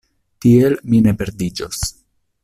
Tiel, 0.45 0.77
mi 0.93 1.01
ne 1.07 1.13
perdiĝos. 1.19 1.83